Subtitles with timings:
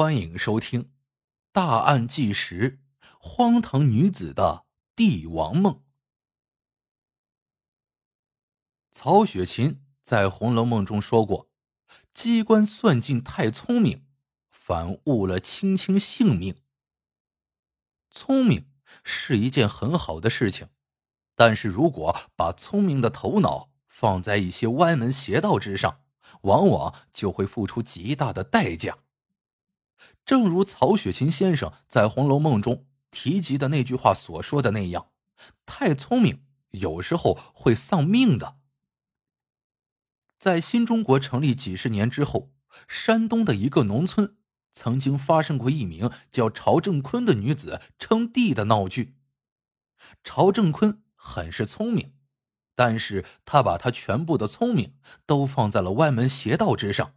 [0.00, 0.84] 欢迎收听
[1.52, 2.80] 《大案纪实：
[3.20, 4.64] 荒唐女子的
[4.96, 5.74] 帝王梦》。
[8.90, 11.50] 曹雪芹在《红楼梦》中说过
[12.14, 14.06] ：“机关算尽太聪明，
[14.48, 16.62] 反误了卿卿性命。”
[18.10, 18.70] 聪明
[19.04, 20.70] 是一件很好的事情，
[21.34, 26.00] 但是如果把聪明的头脑放在一些歪门邪道之上，
[26.44, 29.00] 往往就会付出极大的代价。
[30.30, 35.10] 正如曹雪芹先生在《红楼梦》中提及的那句话所说的那样，
[35.66, 38.58] 太聪明有时候会丧命的。
[40.38, 42.52] 在新中国成立几十年之后，
[42.86, 44.36] 山东的一个农村
[44.72, 49.16] 曾经发生过一名叫曹正坤的女子称帝的闹剧。
[50.22, 52.12] 曹正坤很是聪明，
[52.76, 54.94] 但是他把他全部的聪明
[55.26, 57.16] 都放在了歪门邪道之上，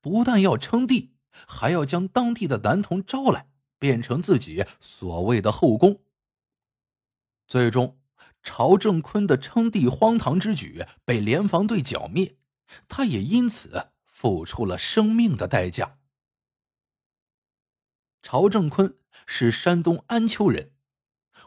[0.00, 1.14] 不但要称帝。
[1.46, 3.48] 还要将当地的男童招来，
[3.78, 6.00] 变成自己所谓的后宫。
[7.46, 7.98] 最终，
[8.42, 12.36] 曹正坤的称帝荒唐之举被联防队剿灭，
[12.88, 15.98] 他也因此付出了生命的代价。
[18.22, 20.72] 曹正坤是山东安丘人，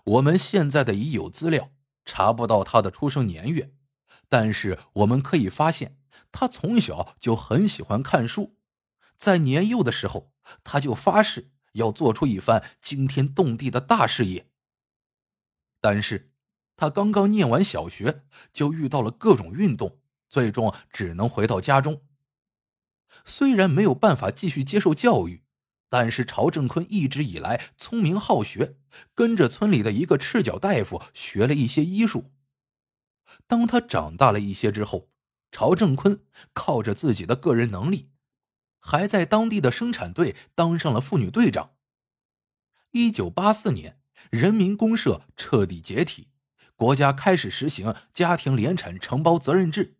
[0.05, 1.71] 我们现在的已有资料
[2.03, 3.73] 查不到他的出生年月，
[4.27, 5.97] 但是我们可以发现，
[6.31, 8.57] 他从小就很喜欢看书。
[9.17, 10.31] 在年幼的时候，
[10.63, 14.49] 他就发誓要做出一番惊天动地的大事业。
[15.79, 16.31] 但是，
[16.75, 22.01] 他刚刚念完小学，就遇到了各种运动，最终只能回到家中。
[23.25, 25.43] 虽然没有办法继续接受教育，
[25.89, 28.77] 但是曹正坤一直以来聪明好学，
[29.13, 32.31] 跟着村里的一个赤脚大夫学了一些医术。
[33.45, 35.09] 当他长大了一些之后，
[35.51, 38.12] 曹正坤靠着自己的个人能力。
[38.85, 41.71] 还在当地的生产队当上了妇女队长。
[42.91, 43.97] 一九八四年，
[44.29, 46.27] 人民公社彻底解体，
[46.75, 49.95] 国家开始实行家庭联产承包责任制。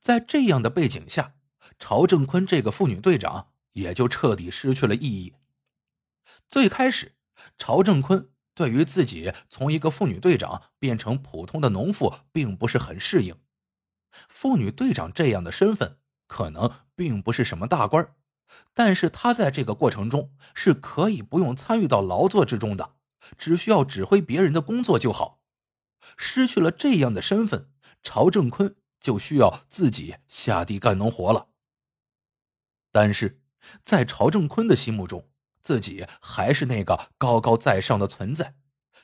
[0.00, 1.34] 在这样的背景下，
[1.78, 5.34] 曹正坤这个妇女队长也就彻底失去了意义。
[6.48, 7.12] 最开始，
[7.58, 13.36] 曹正坤对于自己从一个妇女队长变成普通的农妇，并不是很适应。
[14.30, 15.98] 妇女队长这样的身份。
[16.26, 18.14] 可能并不是什么大官
[18.72, 22.94] 但是他在这个过程中是可以不用参与到劳作之中的，
[23.36, 25.40] 只需要指挥别人的工作就好。
[26.16, 27.70] 失去了这样的身份，
[28.02, 31.48] 曹正坤就需要自己下地干农活了。
[32.92, 33.40] 但是
[33.82, 35.28] 在曹正坤的心目中，
[35.62, 38.54] 自己还是那个高高在上的存在，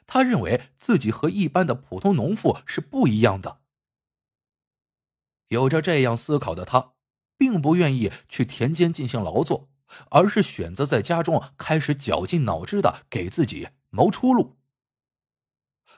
[0.06, 3.60] 他认为自己和一般的普通农妇是不一样的。
[5.48, 6.92] 有着这样思考的他。
[7.40, 9.70] 并不愿意去田间进行劳作，
[10.10, 14.58] 而是选择在家中开始绞尽脑汁的给自己谋出路。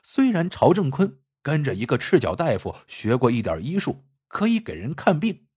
[0.05, 5.49] 虽然曹正坤跟着一个赤脚大夫学过一点医术，可以给人看病，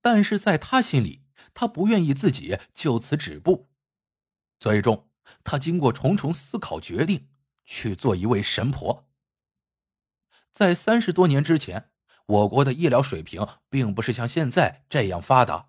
[0.00, 3.72] 但是在他心里，他不愿意自己就此止步。
[4.60, 5.10] 最终，
[5.42, 7.26] 他经过重重思考，决定
[7.64, 9.08] 去做一位神婆。
[10.52, 11.90] 在三十多年之前。
[12.26, 15.68] 我国的医疗水平并不是像现在这样发达，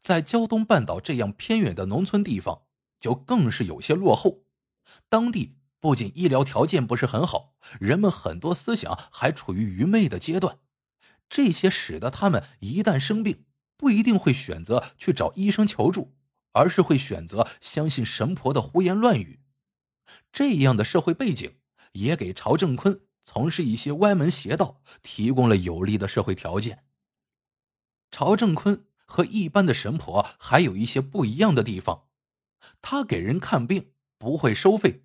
[0.00, 2.62] 在胶东半岛这样偏远的农村地方，
[2.98, 4.44] 就更是有些落后。
[5.08, 10.58] 当地不仅医疗条件不是很好，人们很多思想还处于愚昧的阶段，
[11.28, 13.44] 这些使得他们一旦生病，
[13.76, 16.14] 不一定会选择去找医生求助，
[16.52, 19.40] 而是会选择相信神婆的胡言乱语。
[20.32, 21.56] 这样的社会背景
[21.92, 23.02] 也给曹正坤。
[23.22, 26.84] 从事一些歪门邪道，提供了有利的社会条件。
[28.10, 32.08] 曹正坤和一般的神婆还有一些不一样的地方，
[32.82, 35.04] 他给人看病不会收费。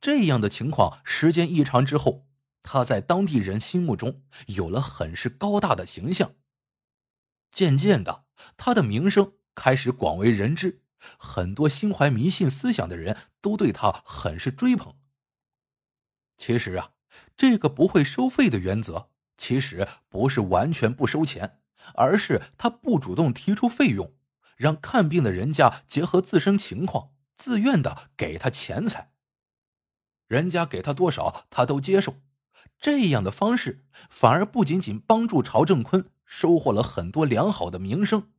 [0.00, 2.28] 这样的情况时间一长之后，
[2.62, 6.36] 他在当地人心目中有了很是高大的形象。
[7.50, 8.26] 渐渐的，
[8.56, 10.82] 他的名声开始广为人知，
[11.18, 14.96] 很多心怀迷信思想的人都对他很是追捧。
[16.36, 16.93] 其实啊。
[17.36, 21.58] 这个不会收费的原则，其实不是完全不收钱，
[21.94, 24.14] 而是他不主动提出费用，
[24.56, 29.12] 让看病的人家结合自身情况，自愿的给他钱财。
[30.28, 32.16] 人家给他多少，他都接受。
[32.78, 38.30] 这样的方式反而不仅仅帮助曹正坤收获了很多良好的名声，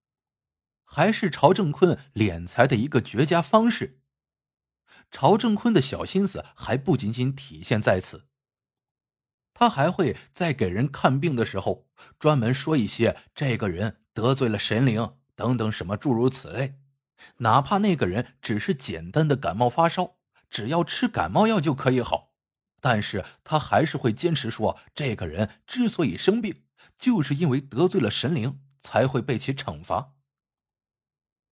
[0.83, 3.99] 还是曹正坤敛财的一个绝佳方式。
[5.11, 8.25] 曹正坤的小心思还不仅仅体现在此。
[9.55, 11.87] 他还会在给人看病的时候，
[12.19, 16.75] 专门说一些这个人得罪了神灵等等什么诸如此类，
[17.37, 20.17] 哪怕那个人只是简单的感冒发烧，
[20.49, 22.33] 只要吃感冒药就可以好。
[22.81, 26.63] 但是他还是会坚持说，这个人之所以生病，
[26.97, 30.11] 就是因为得罪了神灵，才会被其惩罚。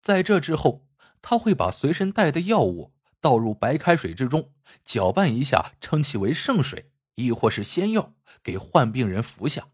[0.02, 0.86] 在这之后，
[1.22, 4.52] 他会把随身带的药物倒入白开水之中，
[4.84, 9.70] 搅拌一下，称其为圣水，亦或是仙药，给患病人服下。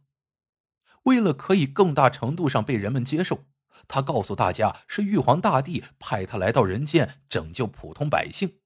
[1.03, 3.45] 为了可以更大程度上被人们接受，
[3.88, 8.59] 他告诉大家是玉皇大帝派他来到人间拯救普通百姓，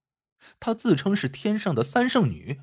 [0.59, 2.61] 他自称是天上的三圣女。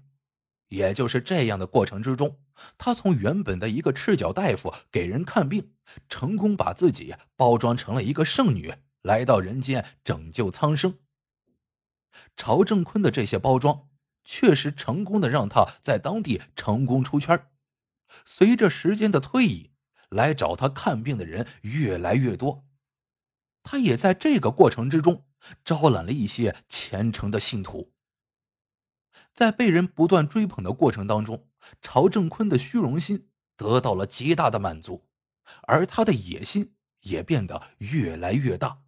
[0.68, 2.38] 也就是这样的过程之中，
[2.78, 5.72] 他从原本的一个赤脚大夫给人看病，
[6.08, 10.98] 成功把自己包装成了一个圣女，来到人间拯救苍生。
[12.36, 13.88] 曹正坤的这些包装，
[14.24, 17.48] 确实成功的让他在当地成功出圈。
[18.24, 19.70] 随着时间的推移，
[20.08, 22.64] 来找他看病的人越来越多，
[23.62, 25.24] 他也在这个过程之中
[25.64, 27.92] 招揽了一些虔诚的信徒。
[29.32, 31.48] 在被人不断追捧的过程当中，
[31.80, 35.08] 曹正坤的虚荣心得到了极大的满足，
[35.62, 38.82] 而他的野心也变得越来越大。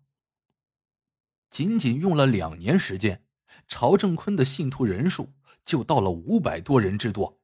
[1.48, 3.24] 仅仅用了两年时间，
[3.72, 5.32] 曹正坤的信徒人数
[5.64, 7.40] 就到了五百多人之多。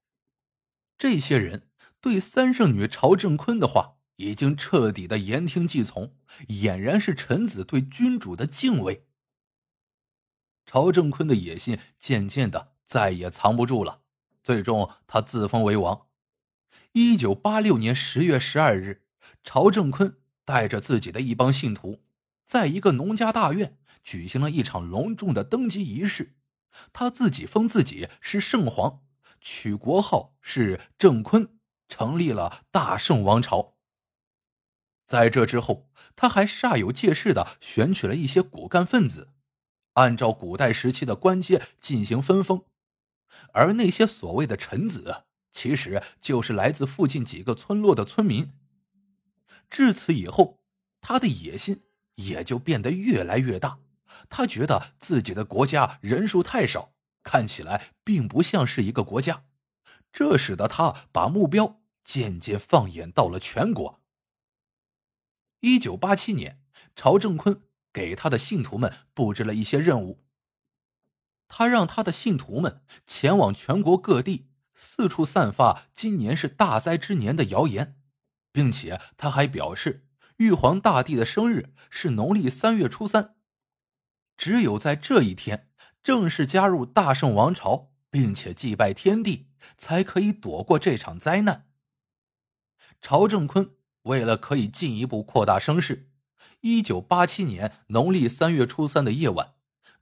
[0.99, 1.71] 这些人
[2.03, 6.15] 对三圣女曹正坤的话已经彻底的言听计从，
[6.49, 9.07] 俨然是臣子对君主的敬畏。
[10.67, 12.75] 曹正坤的野心渐渐的。
[12.85, 14.01] 再也藏不住了，
[14.43, 16.07] 最终他自封为王。
[16.93, 19.03] 一九八六年十月十二日，
[19.45, 20.17] 曹正坤
[20.47, 22.01] 带着自己的一帮信徒，
[22.47, 23.77] 在一个农家大院
[24.09, 26.35] 举行了一场隆重的登基仪式。
[26.95, 29.03] 他自己封自己是圣皇，
[29.39, 31.59] 取国号是正坤，
[31.91, 33.75] 成立了大圣王朝。
[35.05, 39.29] 在这之后，他还煞有介事的选取了一些骨干分子，
[39.93, 42.65] 按照古代时期的官阶进行分封。
[43.53, 48.55] 而那些所谓的臣子，其实就是来自附近几个村落的村民。
[49.69, 50.63] 至此以后，
[51.03, 51.83] 他的野心
[52.15, 53.81] 也就变得越来越大。
[54.29, 59.45] 他觉得自己的国家人数太少，看起来并不像是一个国家，
[60.13, 64.01] 这使得他把目标渐渐放眼到了全国。
[65.61, 66.63] 一九八七年，
[66.95, 67.63] 曹正坤
[67.93, 70.25] 给他的信徒们布置了一些任务。
[71.49, 77.99] 他让他的信徒们前往全国各地，四处散发今年是大灾之年的谣言，
[78.53, 80.07] 并且他还表示，
[80.37, 83.35] 玉皇大帝的生日是农历三月初三，
[84.39, 85.69] 只有在这一天
[86.03, 91.67] 正式加入大圣王朝，并且祭拜天地，才可以躲过这场灾难。
[93.03, 96.09] 曹正坤为了可以进一步扩大声势，
[96.61, 99.55] 一九八七年农历三月初三的夜晚。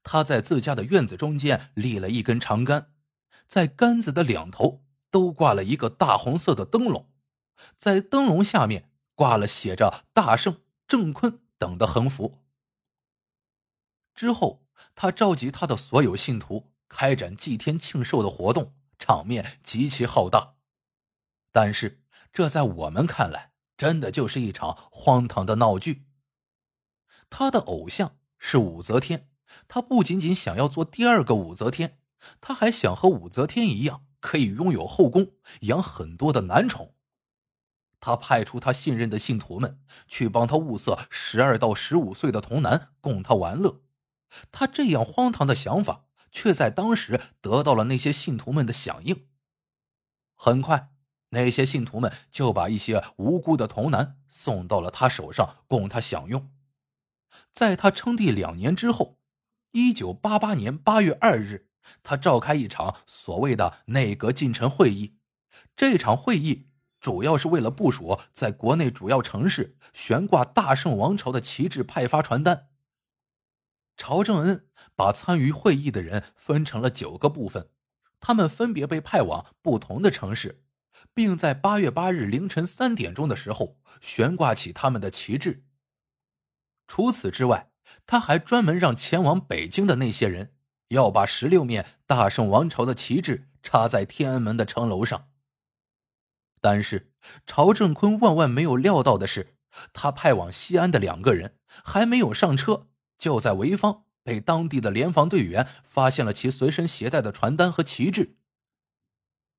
[0.03, 2.93] 他在自家的院子中间立了一根长杆，
[3.49, 7.09] 在杆子的两头都挂了一个大红色的灯笼，
[7.77, 12.46] 在灯笼下面挂了写着“大圣郑坤”等的横幅。
[14.17, 14.65] 之后，
[14.95, 20.55] 他召集他的所有信徒开展祭天庆寿的活动，场面极其浩大。
[21.53, 22.03] 但是，
[22.33, 26.07] 这在我们看来，真的就是一场荒唐的闹剧。
[27.29, 29.29] 他的偶像是武则天。
[29.69, 32.01] 他不仅仅想要做第二个武则天，
[32.41, 36.95] 他还想和武则天一样，可以拥有后宫，养很多的男宠。
[38.01, 43.83] 他派出他信任的信徒们去帮他物色十二到十五岁的童男供他玩乐。
[44.51, 49.27] 他这样荒唐的想法，却在当时得到了那些信徒们的响应。
[50.35, 50.91] 很快，
[51.31, 56.51] 那些信徒们就把一些无辜的童男送到了他手上，供他享用。
[57.51, 59.19] 在他称帝两年之后。
[59.73, 61.69] 一九八八年八月二日，
[62.03, 65.19] 他召开一场所谓的内阁近臣会议。
[65.77, 72.69] 这场会议主要是为了部署在国内主要城市悬挂大圣王朝的旗帜、派发传单。
[73.97, 77.71] 朝正恩把参与会议的人分成了九个部分，
[78.21, 80.63] 他们分别被派往不同的城市，
[81.15, 85.65] 并在八月八日凌晨三点钟的时候悬挂起他们的旗帜。
[86.87, 87.71] 除此之外，
[88.07, 90.55] 他还专门让前往北京的那些人，
[90.89, 95.29] 要把十六面大圣王朝的旗帜插在天安门的城楼上。
[96.61, 97.13] 但是
[97.47, 99.57] 曹正坤万万没有料到的是，
[99.93, 102.89] 他派往西安的两个人还没有上车，
[103.19, 108.37] 就在潍坊被当地的联防队员发现了其随身携带的传单和旗帜。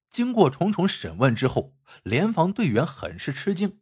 [0.10, 3.82] 经过重重审问之后，联防队员很是吃惊，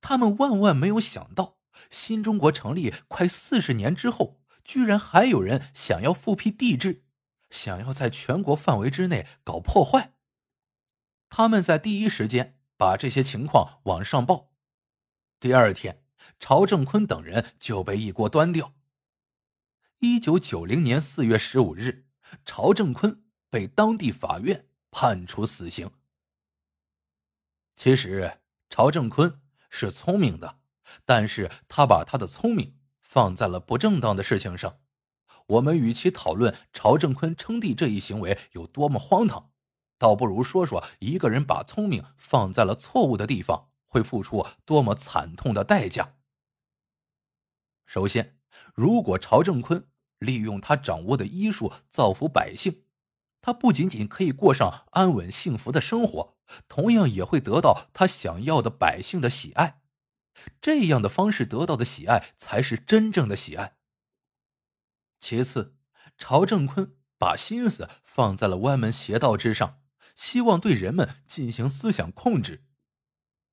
[0.00, 1.58] 他们万万没有想到。
[1.88, 7.04] 新中国成立快四十年之后，居然还有人想要复辟帝制，
[7.48, 10.14] 想要在全国范围之内搞破坏。
[11.28, 14.52] 他们在第一时间把这些情况往上报，
[15.38, 16.02] 第二天，
[16.38, 18.74] 曹正坤等人就被一锅端掉。
[20.00, 22.06] 一九九零年四月十五日，
[22.46, 25.90] 曹正坤被当地法院判处死刑。
[27.76, 28.40] 其实，
[28.70, 30.58] 曹正坤是聪明的。
[31.04, 34.80] 但是他把他的聪明放在了不正当的事情上。
[35.46, 39.52] 我们与其讨论曹正坤称帝这一行为有多么荒唐，
[39.98, 46.16] 倒不如说说一个人把聪明放在了错误的地方会付出多么惨痛的代价。
[47.84, 48.39] 首先，
[48.74, 49.88] 如果朝正坤
[50.18, 52.84] 利用他掌握的医术造福百姓，
[53.40, 56.36] 他不仅仅可以过上安稳幸福的生活，
[56.68, 59.80] 同样也会得到他想要的百姓的喜爱。
[60.60, 63.76] 这样的方式得到的喜爱才是真正的喜爱。
[65.18, 65.76] 其次，
[66.16, 69.80] 朝正坤把心思放在了歪门邪道之上，
[70.16, 72.64] 希望对人们进行思想控制。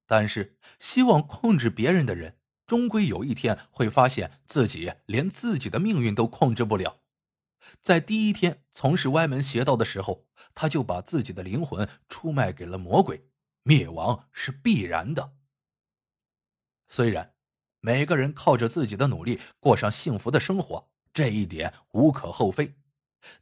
[0.06, 2.37] 但是，希望控制别人的人，
[2.68, 7.00] 终归有一天会发现自己连自己的命运都控制不了。
[7.82, 13.28] 在第一天从事歪门邪道的时候，他就把自己的灵魂出卖给了魔鬼，
[13.64, 15.34] 灭亡是必然的。
[16.88, 17.34] 虽然
[17.80, 22.76] 每个人靠着自己的努力过上幸福的生活，这一点无可厚非，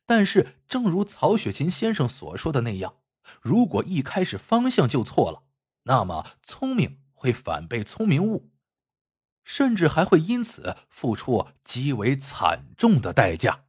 [0.06, 2.98] 但是正如曹雪芹先生所说的那样，
[3.42, 5.44] 如果一开始方向就错了，
[5.84, 8.50] 那么聪明会反被聪明误，
[9.46, 13.65] 甚至还会因此付出极为惨重的代价。